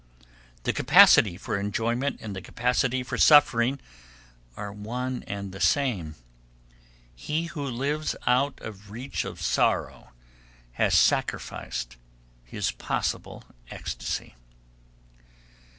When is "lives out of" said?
7.63-8.89